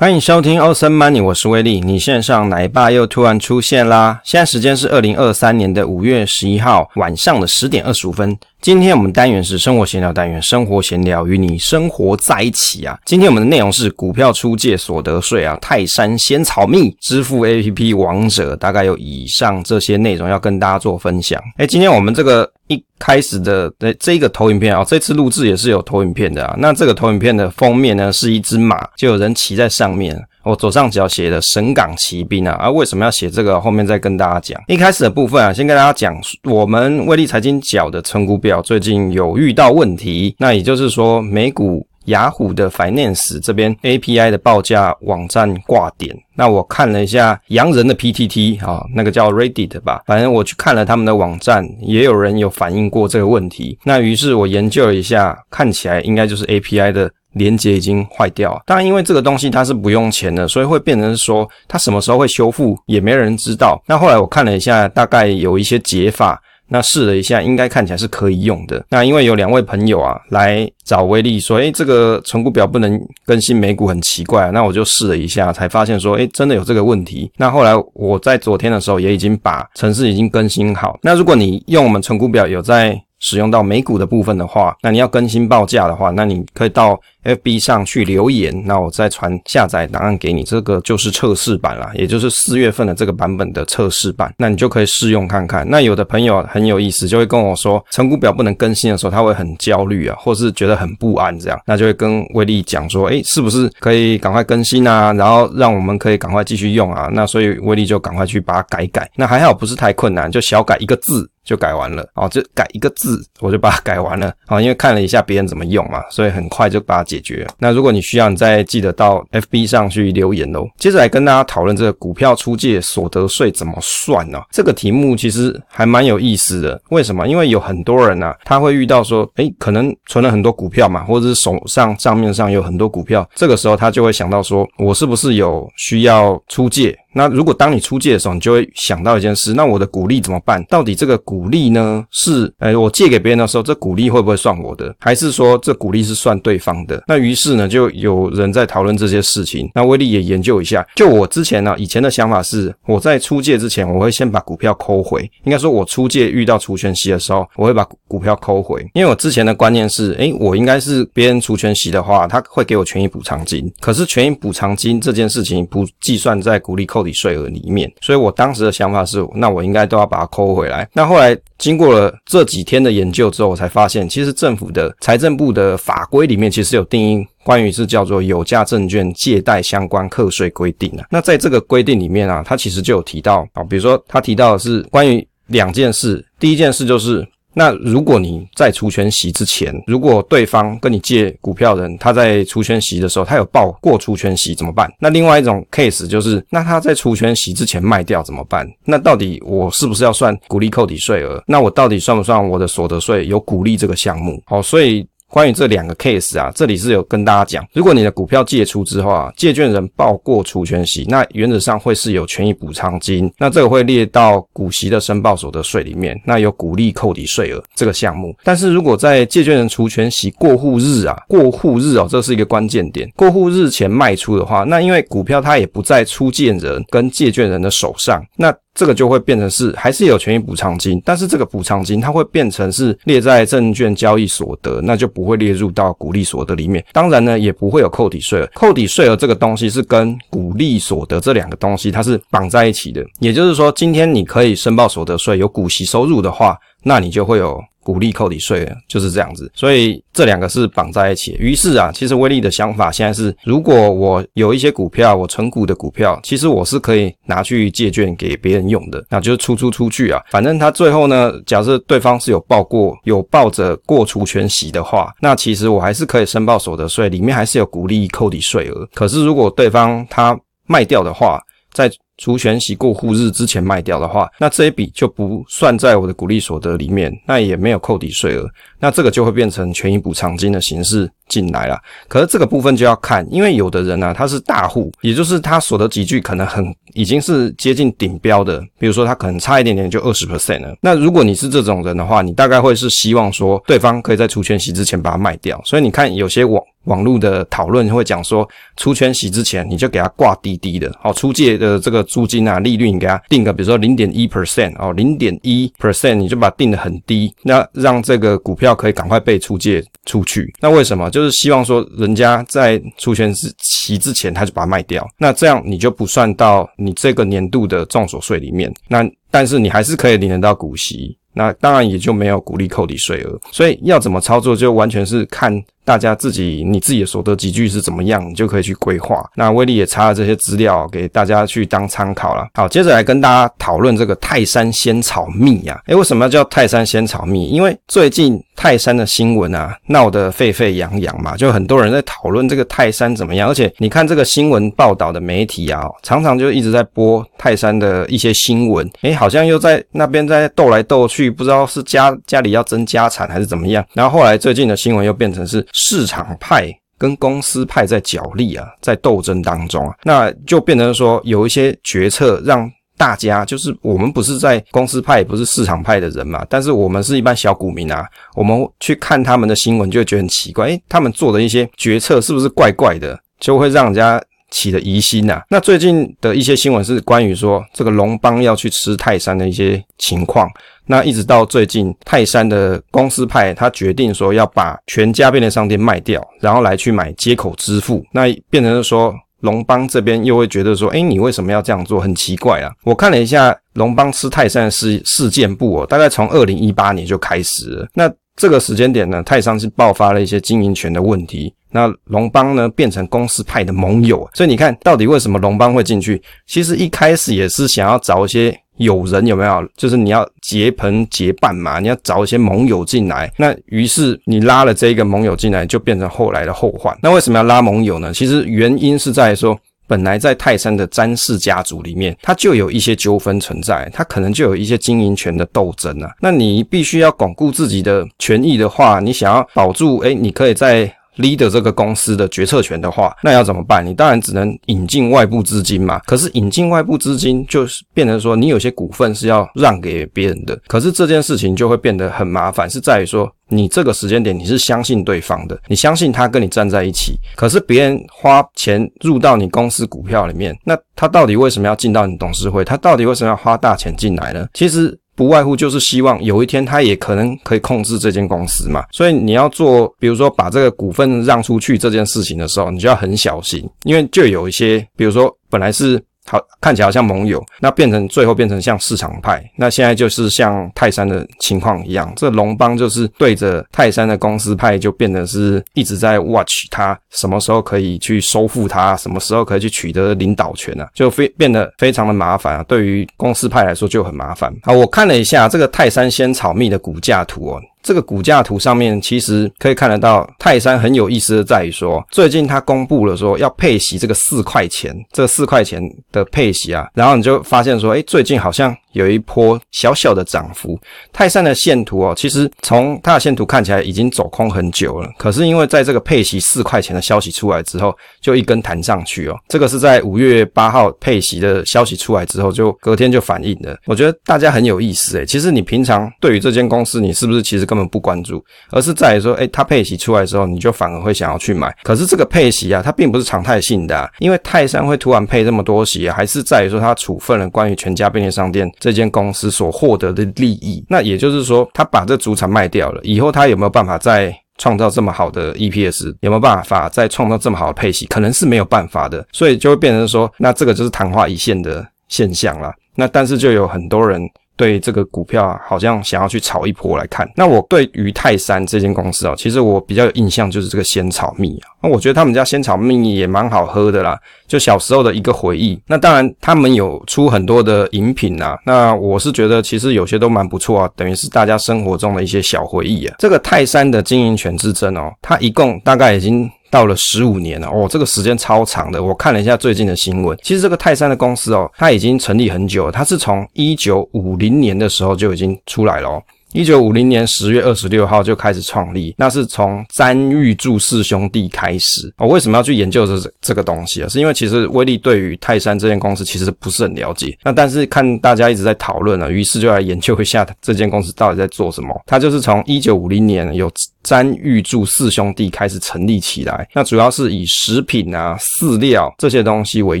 [0.00, 1.80] 欢迎收听 Awesome Money，我是威利。
[1.80, 4.20] 你线上奶爸又突然出现啦！
[4.22, 8.38] 现在时间是二零二三年的五月十一号晚上的十点二十五分。
[8.60, 12.98] 今天我们单元是生活闲聊单元，生活闲聊与你生活在一起啊。
[13.04, 21.40] 今天我们的内容是股票出借所得税啊，泰山仙草蜜支付 APP 王者，大概有以上这些内容要跟大家做分享。
[21.58, 22.50] 诶，今天我们这个。
[22.68, 26.54] 一开始的这这个投影片啊，这次录制也是有投影片的啊。
[26.58, 30.22] 那这个投影片的封面呢，是一只马，就有人骑在上面。
[30.48, 33.60] 我左上角写的“神港骑兵”啊，啊，为什么要写这个？
[33.60, 34.58] 后面再跟大家讲。
[34.66, 41.86] 一开始的部分啊，先跟大家讲，我们威力财经角的存股表最近有遇到问题，那也就是说美股。
[42.08, 53.78] 雅虎的 Finance 这边 API 的报价网站挂点，那我看了一下洋人的 PTT 啊，那个叫 Reddit 吧，反正我去看了他们的网站，也有人有反映过这个问题。
[53.84, 58.60] 那于是我研究了一下，看起来应该就是 API 的连接已经坏掉。
[58.66, 63.82] 当然，因为这个东西它是不用钱的，所以会变成说它什么时候会修复也没人知道。
[63.86, 66.40] 那后来我看了一下，大概有一些解法。
[66.70, 68.84] 那试了一下，应该看起来是可以用的。
[68.90, 74.50] 那因为有两位朋友啊来找威力说，诶，这个存股表不能更新美股很奇怪。
[74.50, 77.32] 那我就试了一下，才发现说，诶，真的有这个问题。
[77.38, 80.98] 那后来我在昨天的时候也已经把程式已经更新好。
[81.00, 87.00] 那如果你用我们存股表有在使用到美股的部分的话，那你要更新报价的话，那你可以到
[87.36, 90.42] FB 上去留言，那我再传下载档案给你。
[90.42, 95.68] 这个就是测试版啦，也就是四月份的这个版本的测试版，那你就可以试用看看。
[95.68, 105.12] 那有的朋友很有意思，就会跟我说，成股表不能更新的时候，他会很焦虑啊，或是觉得很不安这样，那就会跟威利讲说，诶，是不是可以赶快更新啊？
[105.12, 107.08] 然后让我们可以赶快继续用啊？
[107.12, 109.10] 那所以威利就赶快去把它改改。
[109.16, 111.28] 那还好不是太困难，就小改一个字。
[111.44, 114.60] 就改完了哦，就改一个字，我就把它改完了啊。
[114.60, 117.46] 因为看了一下别人怎么用嘛，所以很快就把它解解决。
[117.58, 120.68] 那如果你需要，你再记得到 FB 上去留言喽。
[120.76, 124.38] 接着来跟大家讨论这个股票出借所得税怎么算呢？
[124.50, 126.80] 这个题目其实还蛮有意思的。
[126.90, 127.26] 为什么？
[127.26, 136.96] 因为有很多人啊，他会遇到说，诶，可能存了很多股票嘛，或者是手上账面上有很多股票，这个时候他就会想到说，我是不是有需要出借？
[137.14, 140.62] 那如果当你出借的时候，你就会想到一件事，那我的股利怎么办？
[140.64, 144.94] 到底这个股利呢，是，哎，我借给别人的时候，这股利会不会算我的？
[145.00, 147.02] 还是说这股利是算对方的？
[147.06, 149.70] 那于是呢，就有人在讨论这些事情。
[149.74, 150.86] 那威利也研究一下。
[150.94, 155.22] 就我之前呢，以前的想法是，我在出借之前，我会先把股票扣回。
[155.44, 158.86] 应该说，我出借遇到除权息的时候，我会把股票扣回。
[158.94, 163.72] 因为我之前的观念是，诶，我应该是别人除权息的话，他会给我权益补偿金。
[163.80, 170.86] 可是权益补偿金这件事情不计算在股利扣抵税额里面，所以我当时的想法是，那我应该都要把它扣回来。
[170.92, 181.06] 那后来经过了这几天的研究之后，我才发现，其实政府的财政部的法规里面其实有定义，关于是叫做有价证券借贷相关课税规定啊。
[181.10, 187.26] 那在这个规定里面啊，它其实就有提到啊，比如说它提到的是关于两件事，第一件事就是。
[187.58, 194.88] 那如果你在除权息之前，如果对方跟你借股票人，他在除权息的时候，他有报过除权息怎么办？
[195.00, 198.64] 那另外一种 case 就是，那他在除权息之前卖掉怎么办？
[198.84, 201.42] 那到底我是不是要算股利扣抵税额？
[201.48, 204.40] 那我到底算不算我的所得税有股利这个项目？
[204.46, 205.04] 好，所以。
[205.30, 218.34] 关于这两个 case 啊，这里是有跟大家讲，如果你的股票借出之后啊，借券人报过除权息，那原则上会是有权益补偿金，那这个会列到股息的申报所得税里面，那有股利扣抵税额这个项目。
[218.42, 228.54] 但是如果在借券人除权息过户日啊，过户日哦，这是一个关键点，过户日前卖出的话，那因为股票它也不在出借人跟借券人的手上，那。
[228.78, 236.84] 这个就会变成是还是有权益补偿金，但是这个补偿金它会变成是列在证券交易所得，那就不会列入到股利所得里面。
[236.92, 238.48] 当然呢，也不会有扣抵税额。
[238.54, 243.04] 扣抵税额这个东西是跟股利所得这两个东西它是绑在一起的。
[243.18, 247.60] 也就是说，今天你可以申报所得税，有股息收入的话，那你就会有。
[247.88, 251.34] 股利扣抵税就是这样子，所以这两个是绑在一起。
[251.40, 260.22] 于是啊，其实威力的想法现在是，如果我有一些股票，我存股的股票，其实我是可以拿去借券给别人用的，那就是出出出去啊。
[260.30, 268.86] 反正他最后呢，假设对方是有报过，有抱着过除权息的话，那其实我还是可以申报所得税，里面还是有股利扣抵税额。
[268.92, 271.40] 可是如果对方他卖掉的话，
[271.72, 278.46] 在除权息过户日之前卖掉的话，那这一笔就不算在我的股利所得里面，那也没有扣抵税额，
[278.78, 281.78] 那这个就会变成权益补偿金的形式进来了。
[282.08, 286.64] 可是这个部分就要看，因为有的人呢、啊，他是大户，也就是他所得级距可能很
[286.94, 290.74] 已经是接近顶标的，比如说他可能差一点点就二十 percent 了。
[290.80, 295.60] 那如果你是这种人的话，你大概会是希望说对方可以在除权息之前把它卖掉。
[295.64, 310.52] 所以你看有些网网络的讨论会讲说，出圈息之前你就给他挂低低的，好，出借的这个租金啊利率你给他定个比如说零点一 percent 哦，零点一 percent 你就把它定得很低，那让这个股票可以赶快被出借出去。
[310.60, 311.10] 那为什么？
[311.10, 318.72] 就就是希望说人家在出权息之前他就把它卖掉，那这样你就不算到你这个年度的重所税里面。
[318.86, 323.38] 那但是你还是可以领得到股息，那当然也就没有股利扣抵税额。
[323.52, 325.62] 所以要怎么操作，就完全是看。
[325.84, 329.24] 大家自己，你自己的所得级距是怎么样，你就可以去规划。
[329.34, 332.46] 那威利也查了这些资料，给大家去当参考了。
[332.52, 335.88] 好，接着来跟大家讨论这个泰山仙草蜜呀、啊。
[335.88, 337.46] 诶，为什么要叫泰山仙草蜜？
[337.48, 343.48] 因为最近泰山的新闻啊，闹得沸沸扬扬嘛，就很多人在讨论这个泰山怎么样。
[343.48, 348.86] 而且你看这个新闻报道的媒体啊，常常就一直在播泰山的一些新闻。
[349.00, 353.84] 诶，好像又在那边在斗来斗去，不知道是家家里要争家产还是怎么样。
[353.92, 355.66] 然后后来最近的新闻又变成是。
[355.90, 368.04] 市场派跟公司派在角力啊，在斗争当中啊，那就变成说有一些决策让大家，就是我们不是在公司派，也不是市场派的人嘛，但是我们是一般小股民啊，
[368.34, 375.42] 我们去看他们的新闻，就会觉得很奇怪，诶，他们做的一些决策是不是怪怪的，就会让人家起了疑心呐。
[375.48, 380.48] 那最近的一些新闻是关于说这个龙邦要去吃泰山的一些情况。
[380.90, 388.02] 那一直到最近，泰山的公司派他决定说要把全家便利商店卖掉，然后来去买接口支付。
[388.12, 392.00] 那变成是说龙邦这边又会觉得说，诶，你为什么要这样做？
[392.00, 392.72] 很奇怪啊！
[392.84, 397.86] 我看了一下龙邦吃泰山的事事件簿哦，大概从二零一八年就开始了。
[397.92, 401.52] 那这个时间点呢，泰山是爆发了一些经营权的问题。
[401.70, 406.20] 那龙邦呢变成公司派的盟友，所以你看到底为什么龙邦会进去？
[406.46, 408.58] 其实一开始也是想要找一些。
[408.78, 409.68] 友人有没有？
[409.76, 413.28] 就是你要结朋结伴嘛，你要找一些盟友进来。
[413.36, 416.96] 那于是你拉了这一个盟友进来，就变成后来的后患。
[417.02, 418.14] 那为什么要拉盟友呢？
[418.14, 426.12] 其实原因是在说，本来在泰山的詹氏家族里面，他就有一些纠纷存在，他可能就有一些经营权的斗争啊。
[426.20, 430.94] 那你必须要巩固自己的权益的话，你想要保住，诶，你可以在。
[431.18, 433.84] Leader 这个公司的决策权的话，那要怎么办？
[433.84, 435.98] 你当然只能引进外部资金嘛。
[436.06, 440.58] 可是引进外部资金，就是变成说你有些股份是要让给别人的。
[440.66, 447.18] 可是这件事情就会变得很麻烦，是在于说你这个时间点你是相信对方的，你相信他跟你站在一起。
[447.36, 452.64] 可是别人花钱入到你公司股票里面，那他到底为什么要进到你董事会？
[452.64, 454.46] 他到底为什么要花大钱进来呢？
[454.54, 454.98] 其实。
[455.18, 466.00] 不外乎就是希望有一天他也可能可以控制这间公司嘛，所以你要做，比如说把这个股份让出去这件事情的时候，你就要很小心，因为就有一些，比如说本来是。
[466.28, 484.54] 好，看起来好像盟友，那变成最后变成像市场派，那现在就是像泰山的情况一样，这龙邦就是对着泰山的公司派，就变得是一直在 watch 他什么时候可以去收复他，什么时候可以去取得领导权啊，就非变得非常的麻烦啊，对于公司派来说就很麻烦。
[484.62, 487.60] 好，我看了一下这个泰山仙草蜜的股价图哦。
[487.82, 495.82] 这个股价图上面其实可以看得到，泰山很有意思的在于说，最近他公布了说要配息这个四块钱，这四块钱
[496.12, 498.76] 的配息啊，然后你就发现说，哎，最近好像。
[498.92, 500.78] 有一波小小的涨幅，
[501.12, 505.08] 泰山的线图哦，其实从它的线图看起来已经走空很久了。
[505.18, 509.36] 可是因为在这个配息四块钱的消息出来之后，就一根弹上去哦。
[509.48, 513.78] 这个是在五月八号配息的消息出来之后，就隔天就反应的。
[513.86, 521.74] 我觉得大家很有意思诶，其实你平常对于这间公司，你是不是其实根本不关注，而是在于说，诶，它配息出来之后，你就反而会想要去买。
[521.82, 528.70] 可是这个配息啊，它并不是常态性的，因为泰山会突然配这么多息，还是在于说它处分了关于全家便利商店。
[528.78, 536.14] 这间公司所获得的利益，那也就是说，他把这主产卖掉了以后，他有没有办法再创造这么好的 EPS？
[536.20, 538.06] 有没有办法再创造这么好的配息？
[538.06, 542.72] 可能是没有办法的，所以就会变成说，那这个就是昙花一现的现象了。
[542.94, 544.28] 那但是就有很多人。
[544.58, 547.26] 对这个股票啊，好像想要去炒一波来看。
[547.36, 551.70] 那我对于泰山这间公司啊，其实我比较有印象就是这个仙草蜜啊。
[551.80, 555.80] 那我觉得他们家仙草蜜也蛮好喝的啦，就小时候的一个回忆。
[555.86, 563.14] 那当然他们有出很多的饮品啊，那我是觉得其实有些都蛮不错啊，等于是大家生活中的一些小回忆啊。
[563.20, 569.02] 这个泰山的经营权之争哦，它一共大概已经到了十五年了，哦，这个时间超长的。
[569.02, 576.22] 我看了一下最近的新闻，其实这个泰山的公司哦，它已经成立很久了，它是从一九五零年的时候就已经出来了哦。
[576.52, 582.12] 一九五零年十月二十六号就开始创立，那是从詹玉柱四兄弟开始。
[582.16, 584.08] 我、哦、为什么要去研究这这个东西啊？
[584.08, 587.36] 是因为其实威力对于泰山这间公司其实不是很了解。
[587.42, 592.02] 那但是看大家一直在讨论了，于是就来研究一下这间公司到底在做什么。
[592.06, 593.70] 它就是从一九五零年有
[594.02, 600.00] 詹玉柱四兄弟开始成立起来，那主要是以食品啊、饲料这些东西为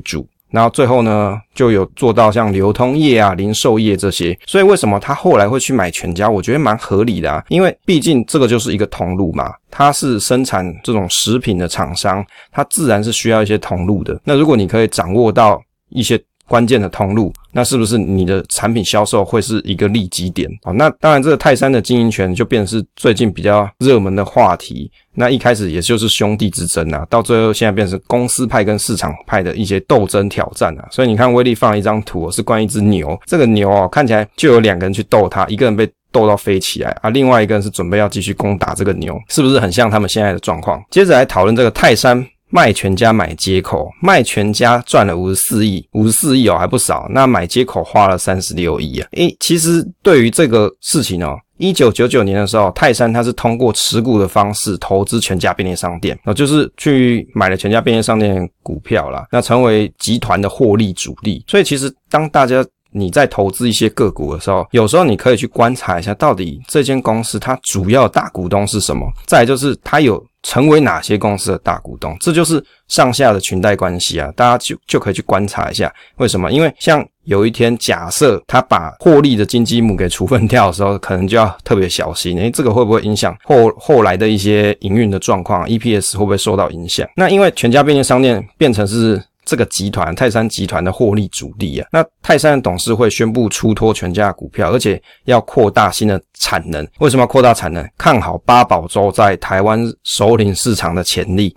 [0.00, 0.26] 主。
[0.50, 6.30] 然后最后呢，就有做到像流通业啊、零售业这些，所以为什么他后来会去买全家？
[6.30, 14.18] 我觉得蛮合理的啊，因为毕竟这个就是一个通路嘛，它是生产这种食品的厂商，它自然是需要一些通路的。
[14.24, 15.60] 那如果你可以掌握到
[15.90, 20.48] 一些关键的通路，那是不是你的产品销售会是一个利基点？
[20.62, 24.90] 哦，那当然，这个泰山的经营权就变成是最近比较热门的话题。
[25.14, 30.86] 那一开始也就是兄弟之争啊，到最后现在变成公司派跟市场派的一些斗争挑战啊。
[30.90, 33.18] 所以你看，威力放了一张图，是关于一只牛。
[33.26, 40.82] 这个牛哦，看起来就有两个人去斗它，一个人被斗到飞起来啊，另外一个人是准备要继续攻打这个牛，是不是很像他们现在的状况？
[40.90, 42.24] 接着来讨论这个泰山。
[42.56, 47.06] 卖全家买接口，卖全家赚了五十四亿，五十四亿哦，还不少。
[47.10, 49.06] 那买接口花了三十六亿啊。
[49.12, 61.44] 诶，其实对于这个事情哦，一九九九年的时候，泰山他是通过持股的方式投资全家便利商店，那，就是去买了全家便利商店股票啦，那成为集团的获利主力。
[61.46, 70.26] 所以其实当大家你在投资一些个股的时候，有时候你可以去观察一下，到底这间公司它主要大股东是什么，再来就是它有。
[70.46, 74.32] 成为哪些公司的大股东，这就是上下的裙带关系啊！
[74.36, 76.52] 大家就就可以去观察一下，为什么？
[76.52, 82.38] 因为像有一天假设他把获利的金鸡母给处分掉的时候，可能就要特别小心。
[82.38, 87.04] 诶，这个会不会影响后后来的一些营运的状况？EPS 会不会受到影响？
[87.16, 89.20] 那因为全家便利商店变成是。
[89.46, 96.86] 这个集团泰山集团的获利主力啊，那泰山的董事会宣布出脱全家股票，而且要扩大新的产能。
[96.98, 97.88] 为什么要扩大产能？
[97.96, 101.54] 看好八宝粥在台湾熟领市场的潜力。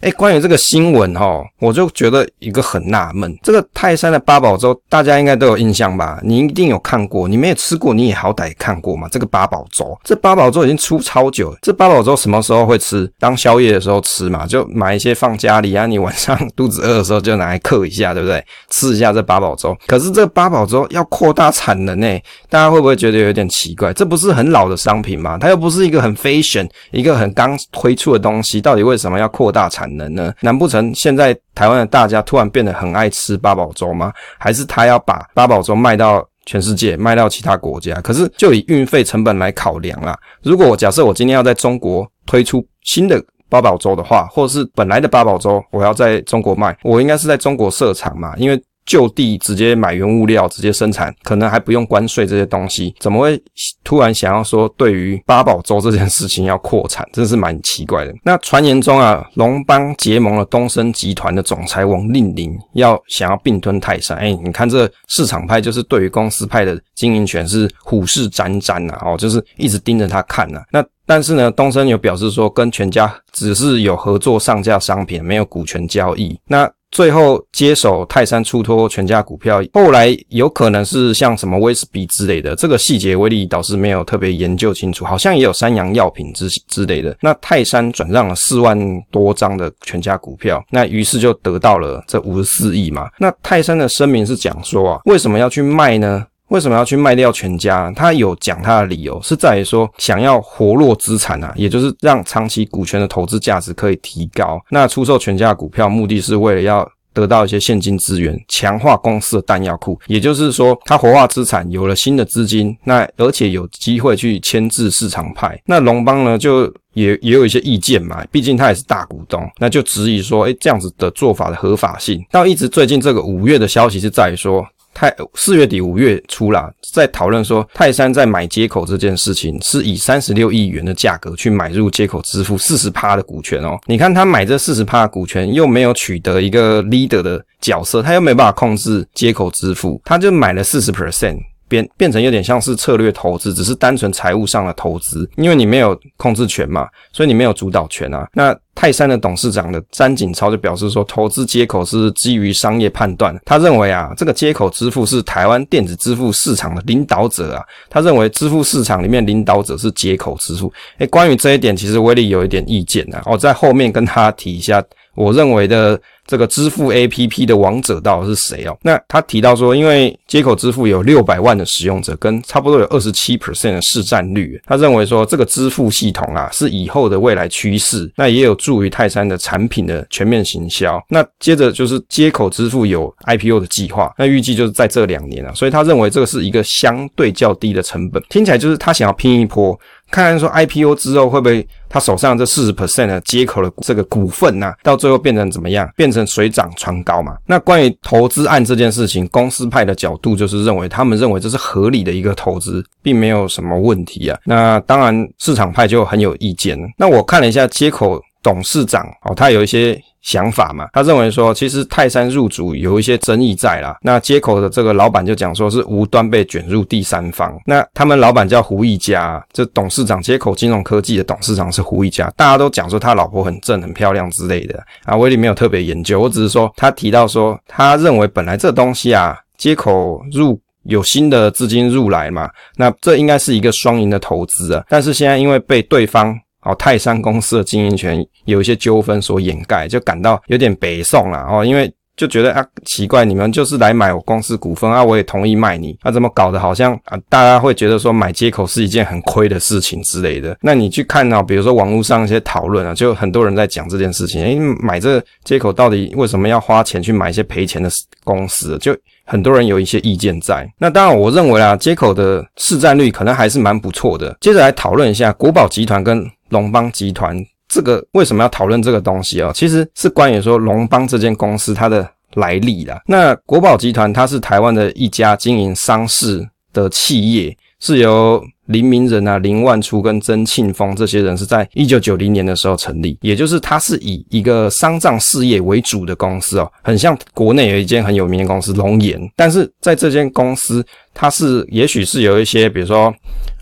[0.00, 3.34] 诶，关于这个新闻哈，我就觉得一个很纳闷。
[3.42, 6.20] 这个泰山的八宝粥，大家应该都有印象吧？
[6.22, 9.08] 你一定有看过，你没有吃过，你也好歹看过嘛。
[9.08, 11.58] 这个八宝粥，这八宝粥已经出超久了。
[11.62, 13.10] 这八宝粥什么时候会吃？
[13.18, 15.86] 当宵夜的时候吃嘛，就买一些放家里啊。
[15.86, 18.44] 你晚上肚子饿的时候就拿来嗑一下，对不对？
[18.70, 19.76] 吃一下这八宝粥。
[19.86, 23.92] 可是这八宝粥要扩大产能诶，大家会不会觉得有点奇怪？
[23.92, 25.38] 这不是很老的商品吗？
[25.38, 29.82] 它又不是一个很 fashion，一个很刚推出的东西，到底为什么要扩大产？
[29.96, 30.32] 能呢？
[30.40, 34.10] 难不成现在台湾的大家突然变得很爱吃八宝粥吗？
[34.38, 37.94] 还是他要把八宝粥卖到全世界，卖到其他国家？
[38.00, 48.34] 可是就以运费成本来考量啦，如果我假设我今天要在中国推出新的八宝粥的话，或者是本来的八宝粥我要在中国卖，我应该是在中国设厂嘛？
[48.38, 53.40] 因为就地直接买原物料，直接生产，可能还不用关税这些东西，怎么会
[53.84, 58.12] 突然想要说对于八宝粥这件事情要扩产， 真是蛮奇怪的。
[58.24, 64.16] 那传言中啊，龙邦结盟了东升集团的总裁王令麟，要想要并吞泰山。
[64.18, 70.60] 哎，你看这市场派就是对于公司派的经营权是虎视眈眈呐，哦，就是一直盯着他看呐。
[70.72, 76.38] 那但是呢，东森有表示说跟全家只是有合作上架商品，没有股权交易。
[76.46, 87.16] 那最后接手泰山出脱全家股票，后来有可能是像什么威士比之类的，这个细节威力倒是没有特别研究清楚，好像也有三阳药品之之类的。
[87.22, 88.78] 那泰山转让了四万
[89.10, 93.08] 多张的全家股票，那于是就得到了这五十四亿嘛。
[93.18, 96.26] 那泰山的声明是讲说啊，为什么要去卖呢？
[96.52, 97.90] 为什么要去卖掉全家？
[97.96, 104.60] 他有讲他的理由，是在于说想要活络资产啊，也就是让长期股权的投资价值可以提高。
[104.68, 109.98] 那出售全家的股票，目的是为了要得到一些现金资源，强化公司的弹药库。
[110.08, 115.58] 也就是说，他活化资产，有了新的资金，那而且有机会去牵制市场派。
[115.64, 122.22] 那龙邦呢，就也也有一些意见嘛，毕竟他也是大股东，那就质疑说，诶，这样子的做法的合法性。
[122.30, 124.62] 到一直最近这个五月的消息是在于说。
[124.94, 133.78] 泰四月底五月初啦，在讨论说泰山在买接口这件事情，是以三十六亿元的价格去买入接口支付四十趴的股权哦。
[133.86, 141.38] 你看他买这四十趴股权，又没有取得一个 leader 的角色，他又没办法控制接口支付，他就买了四十 percent。
[141.72, 148.28] 变变成有点像是策略投资，只是单纯财务上的投资，因为你没有控制权嘛，所以你没有主导权啊。
[148.34, 153.34] 那泰山的董事长的詹景超就表示说，投资接口是基于商业判断。
[153.46, 157.62] 他认为啊，这个接口支付是台湾电子支付市场的领导者啊。
[157.88, 160.70] 他认为支付市场里面领导者是接口支付。
[160.98, 163.22] 诶，关于这一点，其实威力有一点意见啊。
[163.24, 164.82] 我在后面跟他提一下，
[165.14, 166.00] 我认为的。
[166.24, 168.78] 这个支付 APP 的王者到底是谁哦？
[168.82, 174.58] 那他提到说，因为接口支付有六百万的使用者，跟差不多有二十七 percent 的市占率。
[174.64, 181.02] 他认为说，这个支付系统啊是以后的未来趋势，那也有助于泰山的产品的全面行销。
[181.08, 189.76] 那接着就是接口支付有 IPO 的计划，那预计就是在这两年啊，所以他认为这个是一个相对较低的成本，听起来就是他想要拼一波。
[190.12, 195.90] 看看说 IPO 之后会不会他手上这四十 percent 的接口的这个股份呐、到最后变成怎么样？
[195.96, 197.34] 变成水涨船高嘛？
[197.46, 204.38] 那关于投资案这件事情，公司派的角度就是认为他们认为这是合理的一个投资，并没有什么问题啊。
[204.44, 206.78] 那当然市场派就很有意见。
[206.98, 209.98] 那我看了一下接口董事长哦，他有一些。
[210.22, 213.96] 想法嘛，他认为说，其实泰山入主有一些争议在啦。
[214.02, 217.52] 那接口的这个老板就讲说是无端被卷入第三方。
[217.66, 225.16] 那他们老板叫胡一家，这董事长接口金融科技的董事长是胡一家，大家都讲说他老婆很正、很漂亮之类的啊。
[225.16, 234.84] 威利没有特别研究，我只是说他提到说，他认为本来这东西啊，接口入有新的资金入来嘛，那这应该是一个双赢的投资啊。
[234.88, 236.38] 但是现在因为被对方。
[236.62, 250.56] 哦，泰山公司的经营权有一些纠纷所掩盖，就感到有点北宋了哦，因为就觉得啊奇怪，你们就是来买我公司股份啊，我也同意卖你，啊怎么搞得好像啊大家会觉得说买接口是一件很亏的事情之类的。
[250.60, 257.90] 那你去看啊，比如说网络上一些讨论啊，就很多人在讲这件事情，诶，买这接口到底为什么要花钱去买一些赔钱的
[258.24, 258.76] 公司？
[258.78, 260.70] 就很多人有一些意见在。
[260.78, 264.36] 那当然，我认为啊，接口的市占率可能还是蛮不错的。
[264.40, 266.24] 接着来讨论一下国宝集团跟。
[266.52, 269.50] 龙邦集团这个为什么要讨论这个东西哦？
[269.54, 273.00] 其实是关于说龙邦这间公司它的来历啦。
[273.06, 278.42] 那国宝集团它是台湾的一家经营商事的企业，是由。
[278.66, 293.12] 林明仁啊，林万初跟曾庆峰这些人是在一九九零年的时候成立，也就是它是以一个丧葬事业为主的公司哦，很像国内有一间很有名的公司龙岩，但是在这间公司，它是也许是有一些，比如说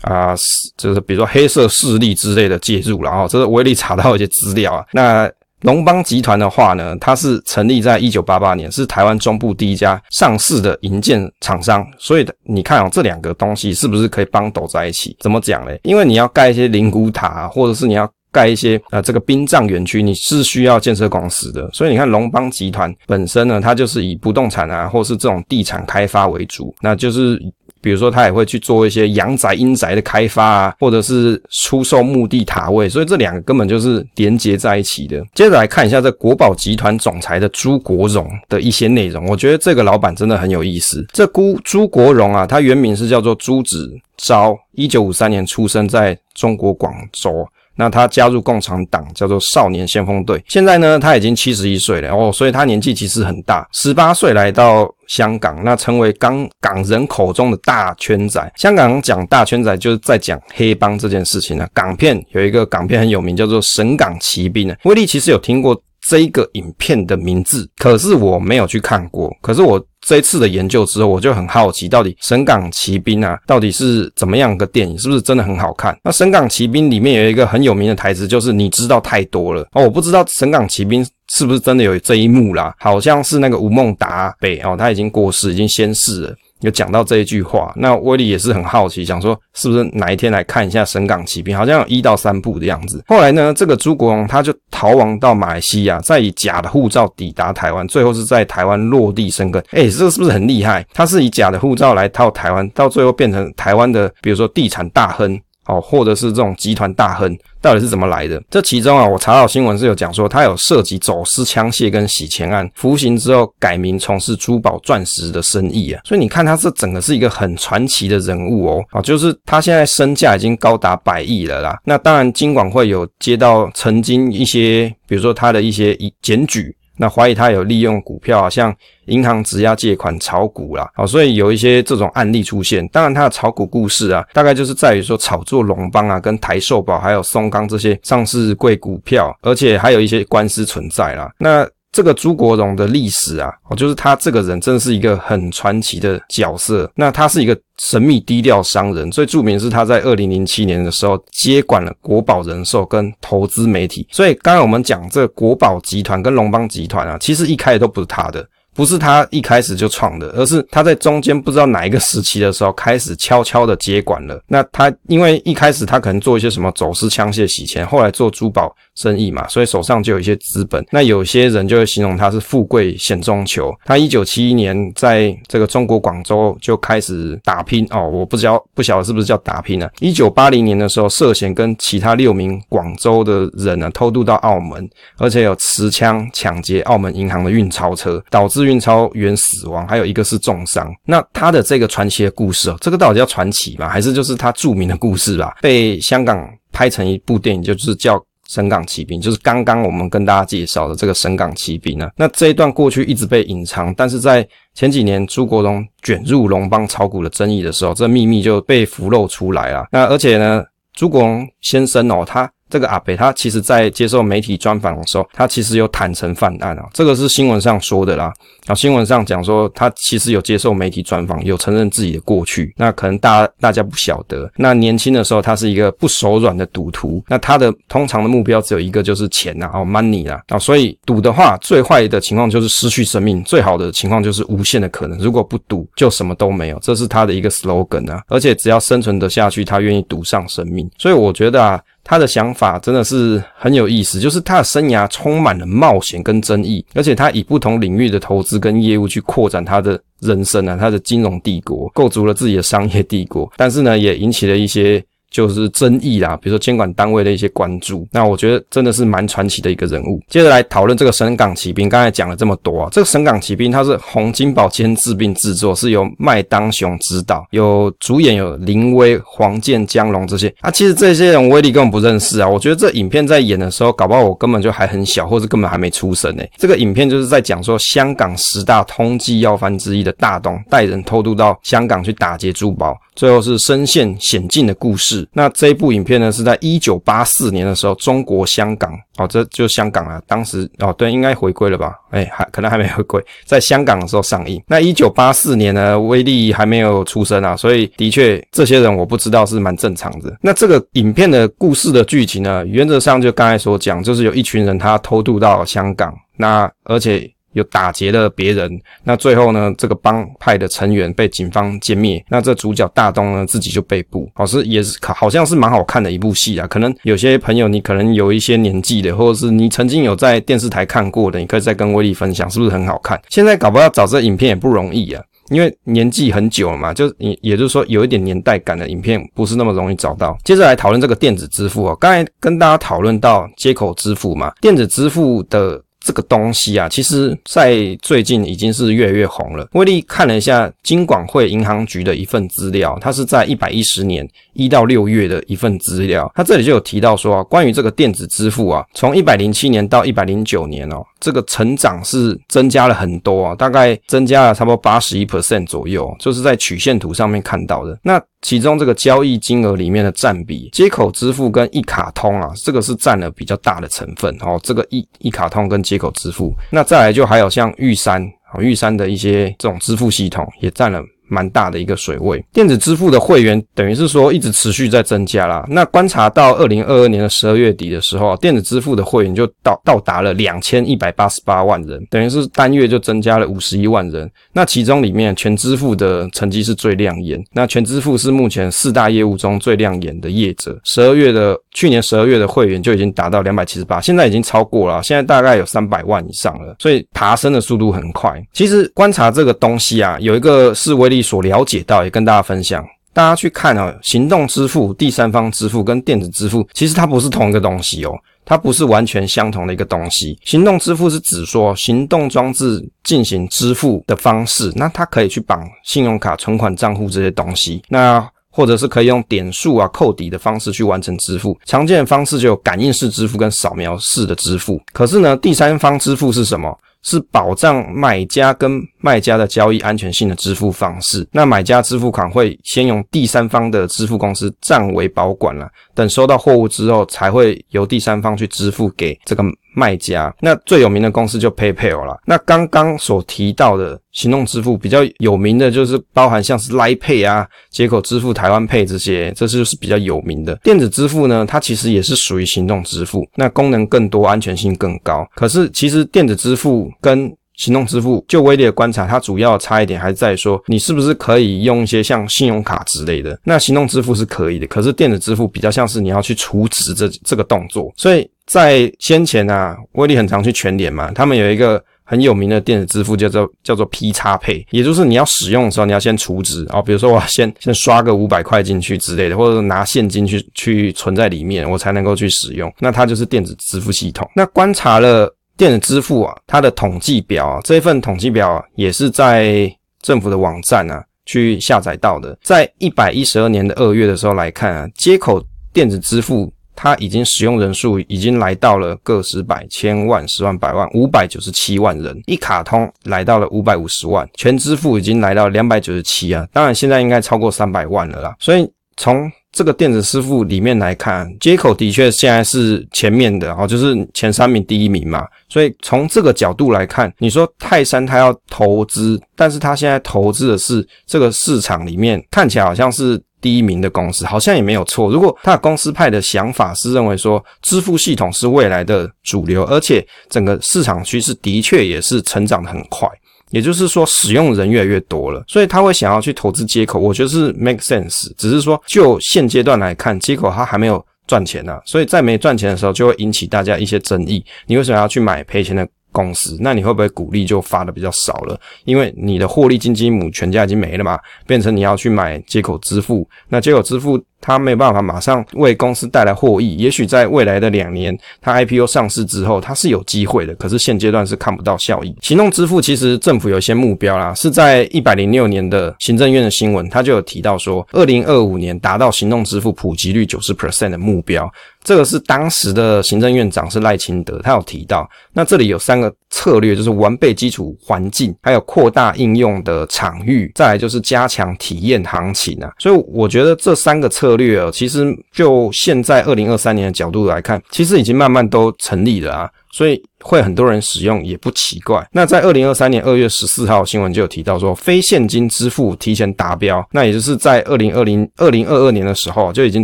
[0.03, 0.35] 啊、呃，
[0.77, 5.29] 就是比如说黑色势力之类的介入，然后这是威力查到一些资料啊，那。
[5.61, 11.85] 龙邦集团的话呢，它是成立在一九八八年，是台湾中部第一家上市的营建厂商。
[11.97, 15.15] 所以你看哦，这两个东西是不是可以帮抖在一起？
[15.19, 15.79] 怎么讲嘞？
[15.83, 21.69] 因为你要盖一些灵骨塔，或者是你要盖一些呃这个殡葬园区，你是需要建设公司的。
[21.71, 27.41] 所以你看龙邦集团本身呢，它就是以不动产啊，或是这种地产开发为主，那就是。
[27.81, 35.21] 比如说，他也会去做一些阳宅、阴宅的开发啊，或者是出售墓地塔位，所以这两个根本就是连接在一起的。
[35.33, 41.05] 接着来看一下这国宝集团总裁的朱国荣的一些内容，我觉得这个老板真的很有意思。
[41.11, 47.47] 这朱朱国荣啊，他原名是叫做朱子昭，一九五三年出生在中国广州。
[47.81, 50.39] 那他加入共产党，叫做少年先锋队。
[50.47, 53.67] 现在呢，他已经七十一岁了哦，所以他年纪其实很大。
[53.71, 58.53] 十八岁来到香港，那成为港港人口中的大圈仔。
[58.55, 61.67] 香港讲大圈仔，就是在讲黑帮这件事情啊。
[61.73, 64.77] 港片有一个港片很有名，叫做《神港奇兵》啊。
[64.83, 65.75] 威力其实有听过
[66.07, 69.31] 这一个影片的名字，可是我没有去看过。
[69.41, 69.83] 可是我。
[70.03, 74.97] 这一次的研究之后，我就很好奇，到底《神港奇兵》啊，到底是怎么样个电影？
[74.97, 75.95] 是不是真的很好看？
[76.03, 79.61] 那《神港奇兵》里面有一个很有名的台词，就是“你知道太多了”。
[79.73, 82.73] 哦，我不知道《神港奇兵》是不是真的有这一幕啦？
[82.79, 86.35] 好像是那个吴孟达北哦，他已经过世，已经仙逝了。
[86.61, 93.03] 有讲到这一句话，那威利也是很好奇，想说是不是哪一天来看一下《神港奇兵》，好像有一到三部的样子。
[93.07, 99.61] 后来呢，这个朱国荣他就逃亡到马来西亚，再以假的护照抵达台湾，最后是在台湾落地生根。
[99.71, 100.85] 诶，这个是不是很厉害？
[100.93, 105.39] 他是以假的护照来套台湾，到最后变成台湾的，比如说地产大亨。
[105.67, 108.41] 哦，或者是这种集团大亨到底是怎么来的？
[108.49, 116.01] 这其中啊，我查到新闻是有讲说，他有涉及走私枪械跟洗钱案，服刑之后改名从事珠宝钻石的生意啊。
[116.03, 118.83] 所以你看，他这整个是一个很传奇的人物哦。
[118.89, 121.79] 啊，就是他现在身价已经高达百亿了啦。
[121.85, 126.75] 那当然，金管会有接到曾经一些，比如说他的一些检举。
[126.97, 128.75] 那怀疑他有利用股票啊，像
[129.05, 132.87] 银行质押借款炒股啦，好，所以有一些这种案例出现。
[132.89, 141.31] 当然，他的炒股故事啊，大概就是在于说炒作龙邦啊、跟台寿保还有松冈这些上市贵股票，而且还有一些官司存在啦。
[141.37, 146.89] 那这个朱国荣的历史啊，哦，就是他这个人真的是一个很传奇的角色。
[146.95, 154.07] 那他是一个神秘低调商人，最著名是他在二零零七年的时候接管了国宝人寿跟投资媒体。
[154.09, 158.47] 所以刚才我们讲这个国宝集团跟龙邦集团啊，其实一开始都不是他的。
[158.73, 164.41] 不是他一开始就创的，而是他在中间不知道哪一个时期的时候开始悄悄的接管了。
[164.47, 170.81] 那他因为一开始他可能做一些什么走私枪械洗钱，后来做珠宝生意嘛，所以手上就有一些资本。
[170.89, 173.73] 那有些人就会形容他是富贵险中求。
[173.83, 179.89] 他一九七一年在这个中国广州就开始打拼哦，我不知道不晓得是不是叫打拼呢？
[179.99, 188.60] 一九八零年的时候涉嫌跟其他六名广州的人呢偷渡到澳门，而且有持枪抢劫澳门银行的运钞车，导致。
[188.65, 190.91] 运超员死亡，还有一个是重伤。
[191.05, 193.87] 那他的这个传奇的故事哦，这个到底叫传奇吗？
[193.87, 195.57] 还是就是他著名的故事吧？
[195.61, 202.09] 被香港拍成一部电影，就是叫《神港奇兵》，就是刚刚我们跟大家介绍的这个《神港奇兵》呢。
[202.17, 209.85] 那这一段过去一直被隐藏，但是在前几年朱国荣卷入龙邦炒股的争议的时候，这秘密就被浮露出来了。
[209.91, 212.49] 那而且呢，朱国荣先生哦，他。
[212.71, 218.33] 这个阿北他其实在接受媒体专访的时候，他其实有坦诚犯案啊，这个是新闻上说的啦。
[218.67, 222.73] 啊，新闻上讲说他其实有接受媒体专访，有承认自己的过去。
[222.77, 235.17] 那可能大家大家不晓得，那年轻的时候他是一个不手软的赌徒，那他的通常的目标只有一个，就是钱呐，哦，money 啦，啊，所以赌的话，最坏的情况就是失去生命，最好的情况就是无限的可能。
[235.17, 238.21] 如果不赌，就什么都没有，这是他的一个 slogan 啊。
[238.27, 240.89] 而且只要生存得下去，他愿意赌上生命。
[240.97, 241.81] 所以我觉得啊。
[242.03, 255.03] 他的想法真的是很有意思，就是他的生涯充满了冒险跟争议，而且他以不同领域的投资跟业务去扩展他的人生啊，他的金融帝国，构筑了自己的商业帝国，但是呢，也引起了一些。
[255.31, 260.21] 就是争议啦，比如说监管单位的一些关注，那我觉得真的是蛮传奇的一个人物。
[260.27, 270.69] 接着来讨论这个神港奇兵，刚才讲了这么多啊，这个神港奇兵它是洪金宝监制并制作，是由麦当雄执导，有主演有林威、黄健、江龙这些啊。
[270.69, 276.43] 其实这些人威力根本不认识啊，我觉得这影片在演的时候，搞不好我根本就还很小，或者根本还没出生呢。
[276.57, 285.27] 这个影片就是在讲说香港十大通缉要犯之一的大东带人偷渡到香港去打劫珠宝，最后是身陷险境的故事。
[285.33, 291.93] 那这一部影片呢，是在一九八四年的时候，中国香港哦，这就香港啊，当时哦，对，应该回归了吧？
[292.11, 294.61] 哎，还可能还没回归，在香港的时候上映。
[294.67, 300.35] 那一九八四年呢，威利还没有出生啊，所以的确这些人我不知道是蛮正常的。
[300.41, 307.31] 那这个影片的故事的剧情呢，原则上就刚才所讲，就是有一群人他偷渡到香港，那而且。
[307.53, 316.65] 有打劫了别人，那最后呢，这个帮派的成员被警方歼灭，那这主角大东呢自己就被捕，好是也是好像是蛮好看的一部戏啊。
[316.67, 323.21] 可能有些朋友你可能有一些年纪的，或者是你曾经有在电视台看过的，你可以再跟威力分享，是不是很好看？
[323.29, 330.37] 现在搞不好找这影片也不容易啊，因为年纪很久了嘛，就也也就是说有一点年代感的影片不是那么容易找到。
[330.43, 335.81] 接着来讨论这个电子支付哦，刚才跟大家讨论到接口支付嘛，电子支付的。
[336.03, 339.67] 这个东西啊，其实在最近已经是越来越红了。
[339.73, 357.97] 威力看了一下金管会银行局的一份资料，它是在一百一十年一到六月的一份资料，它这里就有提到说啊，关于这个电子支付啊，从一百零七年到一百零九年哦，这个成长是增加了很多啊，大概增加了差不多八十一 percent 左右，就是在曲线图上面看到的。
[358.03, 364.59] 那其中这个交易金额里面的占比，接口支付跟一卡通啊，这个是占了比较大的成分哦。
[364.63, 371.01] 这个一一卡通跟接口支付，那再来就还有像玉山啊，玉山的一些这种支付系统也占了。
[371.31, 375.65] 蛮大的一个水位，电子支付的会员等于是说一直持续在增加啦。
[375.69, 384.29] 那观察到二零二二年的十二月底的时候，电子支付的会员就到到达了两千一百八十八万人，等于是单月就增加了五十一万人。
[384.51, 390.77] 那其中里面全支付的成绩是最亮眼，那全支付是目前四大业务中最亮眼的业者。
[390.83, 398.37] 十二月的去年十二月的会员就已经达到两百七十八，现在已经超过了，现在大概有三百万以上了，所以爬升的速度很快。
[398.51, 401.20] 其实观察这个东西啊，有一个是威力。
[401.21, 402.85] 所了解到，也跟大家分享。
[403.13, 408.13] 大家去看啊，行动支付、第三方支付跟电子支付，其实它不是同一个东西哦，
[408.45, 410.39] 它不是完全相同的一个东西。
[410.45, 421.59] 行动支付是指说行动装置进行支付的方式，那它可以去绑信用卡、存款账户这些东西，那或者是可以用点数啊、扣抵的方式去完成支付。
[421.65, 424.81] 常见的方式就有感应式支付跟扫描式的支付。
[424.93, 426.77] 可是呢，第三方支付是什么？
[427.03, 431.27] 是保障买家跟卖家的交易安全性的支付方式。
[431.31, 440.33] 那买家支付款会先用第三方的支付公司暂为保管了，等收到货物之后，才会由第三方去支付给这个卖家。
[440.39, 442.19] 那最有名的公司就 PayPal 了。
[442.25, 451.45] 那刚刚所提到的行动支付比较有名的就是包含像是 Line Pay 啊、接口支付、台湾 Pay 这些，这就是比较有名的电子支付呢。
[451.47, 455.27] 它其实也是属于行动支付，那功能更多，安全性更高。
[455.35, 463.39] 可是其实电子支付跟行动支付，就威力的观察，它主要差一点还是在说，你是不是可以用一些像信用卡之类的。
[463.43, 467.93] 那行动支付是可以的，可是电子支付比较像是你要去储值这这个动作。
[467.95, 482.69] 所以在先前啊，威力很常去全联嘛，他们有一个很有名的电子支付叫做叫做 P 叉配也就是你要使用的时候，你要先储值啊，比如说我先先刷个五百块进去之类的，或者拿现金去去存在里面，我才能够去使用。
[482.79, 484.29] 那它就是电子支付系统。
[484.35, 485.33] 那观察了。
[485.57, 492.35] 电子支付啊，它的统计表啊，这一份统计表啊，也是在政府的网站啊去下载到的。
[492.41, 496.51] 在一百一十二年的二月的时候来看啊，接口电子支付
[496.83, 508.35] 它已经使用人数已经来到了个十百千万十万百万五百九十七万人，一卡通来到了五百五十万，全支付已经来到两百九十七啊，当然现在应该超过三百万了啦。
[508.39, 508.67] 所以
[508.97, 515.27] 从这个电子支付里面来看，接口的确现在是前面的哦，就是前三名第一名嘛。
[515.49, 525.09] 所以从这个角度来看，你说泰山他要投资，但是他现在投资的是这个市场里面看起来好像是第一名的公司，好像也没有错。
[525.09, 533.09] 如果他的公司派的想法是认为说支付系统是未来的主流，而且整个市场趋势的确也是成长得很快。
[533.49, 538.31] 也就是说，使用人越来越多了，所以他会想要去投资接口，我觉得是 make sense。
[538.37, 544.41] 只是说，就现阶段来看，接口它还没有赚钱呢、啊，所以在没赚钱的时候，就会引起大家一些争议。
[544.67, 546.57] 你为什么要去买赔钱的公司？
[546.59, 548.59] 那你会不会股利就发的比较少了？
[548.85, 554.21] 因为你的获利金鸡母全家已经没了嘛，变成你要去买接口支付，那接口支付。
[554.41, 560.55] 它没有办法马上为公司带来获益，也许在未来的两年，它 IPO 上市之后，它是有机会的。
[560.55, 562.15] 可是现阶段是看不到效益。
[562.21, 571.49] 行动支付其实政府有一些目标啦，是在一百零六年的行政院的新闻，它就有提到说，二零二五年达到行动支付普及率九十 percent 的目标。
[571.83, 575.09] 这个是当时的行政院长是赖清德，他有提到。
[575.33, 582.71] 那这里有三个策略，就是完备基础环境，还有扩大应用的场域，再来就是加强体验行情啊。
[582.77, 589.49] 所以我觉得这三个策策略哦，其实就现在二零二三年的角度来看，其实已经慢慢都成立了啊。
[589.73, 592.05] 所以会很多人使用也不奇怪。
[592.11, 599.83] 那在二零二三年二月十四号新闻就有提到说，非现金支付提前达标，那也就是在二零二零二零二二年的时候就已经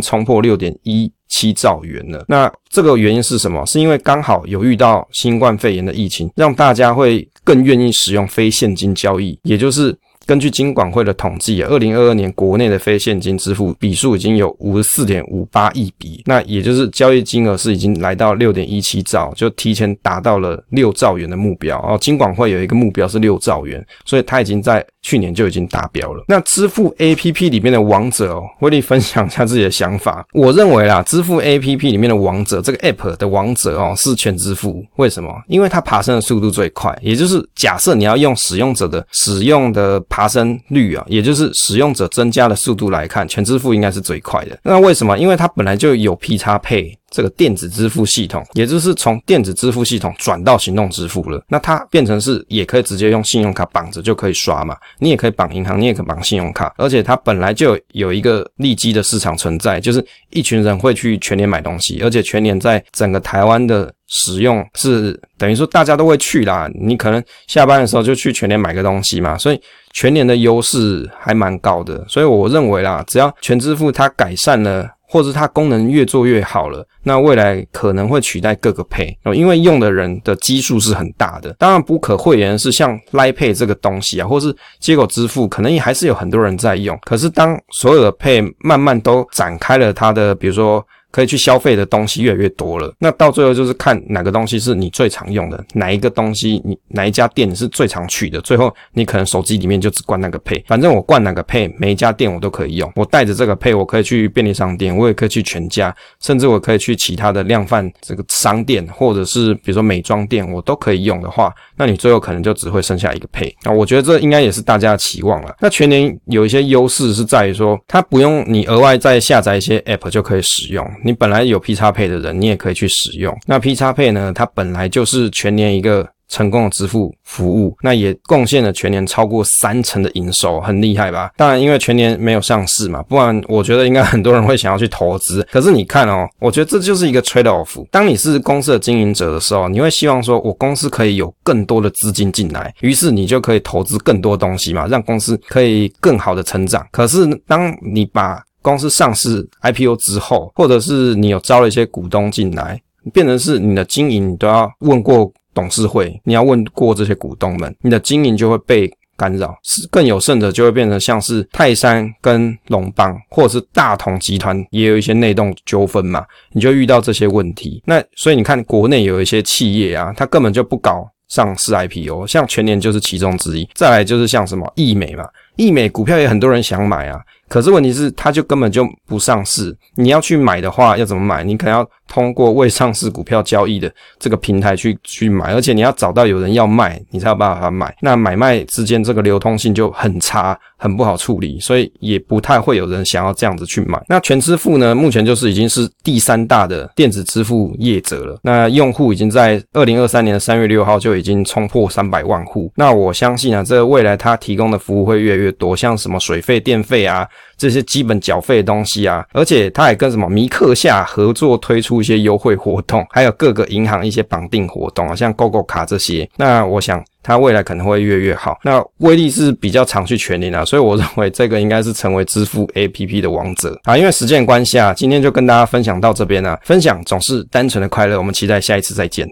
[0.00, 2.24] 冲破六点一七兆元了。
[2.28, 3.64] 那这个原因是什么？
[3.66, 9.96] 是因为刚好有遇到新冠肺炎的疫情，让大家会更愿意使用非现金交易，也就是。
[10.28, 21.78] 根据金管会的统计，二零二二年国内的非现金支付笔数已经有五十四点五八亿笔，那也就是交易金额是已经来到六点一七兆，就提前达到了六兆元的目标。
[21.78, 26.22] 哦，金管会有一个目标是六兆元，所以它已经在去年就已经达标了。
[26.28, 30.26] 那支付 APP 里面的王者哦，威力分享一下自己的想法。
[30.34, 34.84] 我认为啦，支付 APP 里面的王者，这个 App 的王者哦，是全支付。
[34.96, 35.34] 为什么？
[35.46, 39.98] 因为它爬升的速度最快，也就是假设你要用使用者的使用的。
[40.18, 44.58] 爬升率啊，也就是使用者增加的速度来看，全支付应该是最快的。
[44.64, 45.16] 那为什么？
[45.16, 51.40] 因为它本来就有 P 叉配这个电子支付系统，也就是从电子支付系统转到行动支付了。
[51.48, 54.76] 那它变成是也可以直接用信用卡绑着就可以刷嘛。
[54.98, 66.68] 你也可以绑银行，你也可以绑信用卡，而且它本来就有一个利基的市场存在，就是一群人会去全年买东西，而且全年在整个台湾的使用是等于说大家都会去啦。
[66.74, 69.60] 你可能下班的时候就去全联买个东西嘛，所以。
[69.90, 81.56] 全联的优势还蛮高的，所以我认为啦，只要全支付它改善了，或者它功能越做越好了，那未来可能会取代各个 Pay 哦，因为用的人的基数是很大的。
[81.58, 86.96] 当然不可讳言是像 Line Pay 这个东西啊，或是接口支付，可能也还是有很多人在用。
[87.02, 90.86] 可是当所有的 Pay 慢慢都展开了它的，比如说。
[91.10, 102.92] 可以去消费的东西越来越多了，那到最后就是看哪个东西是你最常用的，哪一个东西你哪一家店是最常去的，最后你可能手机里面就只灌那个 Pay，反正我灌哪个 Pay，每一家店我都可以用。
[102.94, 113.54] 我带着这个 Pay，我可以去便利商店，我也可以去全家，甚至我可以去其他的量贩这个商店，或者是比如说美妆店，我都可以用的话，那你最后可能就只会剩下一个 Pay。
[113.62, 115.56] 那我觉得这应该也是大家的期望了。
[115.60, 120.86] 那全年有一些优势是在于说，它不用你额外再下载一些 App 就可以使用。
[121.08, 123.34] 你本来有 P 叉配的人，你也可以去使用。
[123.46, 131.30] 那 P 叉配呢，它本来就是全年一个成功的支付服务，那也贡献了全年超过三成的营收，很厉害吧？
[131.38, 135.42] 当然，因为全年没有上市嘛，不然我觉得应该很多人会想要去投资。
[135.50, 137.82] 可是你看哦，我觉得这就是一个 trade off。
[137.90, 146.86] 当你是公司的经营者的时候，你会希望说，我公司可以有更多的资金进来，于是你就可以投资更多东西嘛，让公司可以更好的成长。
[146.92, 148.38] 可是当你把
[148.68, 152.80] 公司上市 IPO 之后，或者是你有招了一些股东进来，
[153.12, 155.32] 变成是你的经营，你都要问过。
[155.54, 159.58] 董事会，你要问过这些股东们，你的经营就会被干扰。
[159.64, 167.82] 是更有甚者，就会变成像是泰山跟龙邦，或者是大同集团也有一些内斗纠纷嘛，你就遇到这些问题。
[167.84, 173.68] 那所以你看，国内有一些企业啊，它根本就不搞上市 IPO，像全年就是其中之一。
[173.74, 175.24] 再来就是像什么易美嘛，
[175.56, 179.76] 易美股票也很多人想买啊，可是问题是它就根本就不上市。
[179.94, 181.42] 你要去买的话，要怎么买？
[181.42, 181.88] 你可能要。
[182.10, 187.94] 通过未上市股票交易的这个平台去去买，而且你要找到有人要卖，你才有办法买。
[188.00, 194.02] 那买卖之间这个流通性就很差，很不好处理，所以也不太会有人想要这样子去买。
[194.08, 198.40] 那全支付呢，目前就是已经是第三大的电子支付业者了。
[198.42, 202.72] 那用户已经在二零二三年的三月六号就已经冲破三百万户。
[202.74, 211.98] 那我相信啊，这个未来它提供的服务会越来越多，像什么水费、电费啊这些基本缴费的东西啊，而且它还跟什么米克夏合作推出。
[211.98, 218.56] 一些优惠活动，还有各个银行一些绑定活动啊，像 GoGo 卡这些，那我想它未来可能会越越好。
[218.62, 223.96] 那威力是比较常去全联啊，所以我认为这个应该是成为支付 APP 的王者啊。
[223.96, 229.26] 因为时间关系啊，今天就跟大家分享到这边啊，分享总是单纯的快乐，我们期待下一次再见。